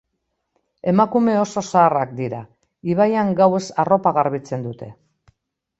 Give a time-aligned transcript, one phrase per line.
[0.91, 2.41] Emakume oso zaharrak dira,
[2.95, 4.95] ibaian gauez arropa garbitzen dute.